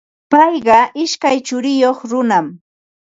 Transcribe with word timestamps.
Payqa 0.31 0.79
ishkay 1.03 1.37
churiyuq 1.47 1.99
runam. 2.11 2.47